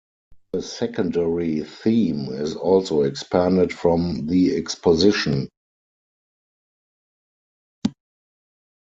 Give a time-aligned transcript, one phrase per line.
[0.53, 5.47] The secondary theme is also expanded from the exposition.